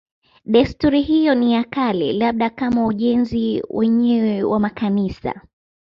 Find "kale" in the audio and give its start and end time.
1.63-2.13